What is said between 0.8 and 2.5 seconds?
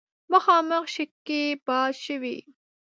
شګې باد شوې.